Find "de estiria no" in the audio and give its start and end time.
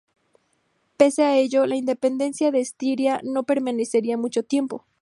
2.49-3.43